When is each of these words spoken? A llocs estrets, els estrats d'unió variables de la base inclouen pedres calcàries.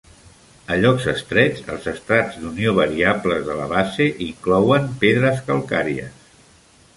A 0.75 0.77
llocs 0.83 1.03
estrets, 1.11 1.59
els 1.73 1.85
estrats 1.91 2.39
d'unió 2.45 2.73
variables 2.79 3.45
de 3.51 3.59
la 3.61 3.69
base 3.75 4.09
inclouen 4.29 4.89
pedres 5.05 5.45
calcàries. 5.51 6.27